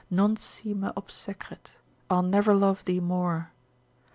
Non 0.09 0.35
si 0.35 0.73
me 0.73 0.89
obsecret, 0.97 1.77
I'll 2.09 2.23
never 2.23 2.55
love 2.55 2.85
thee 2.85 2.99
more. 2.99 3.51